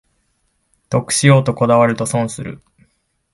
[0.89, 2.63] 得しようとこだわると損する